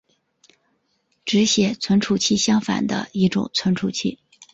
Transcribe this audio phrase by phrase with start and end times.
[1.25, 4.17] 只写存储器相反的一种存储器。